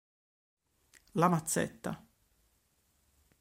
[1.13, 1.93] La mazzetta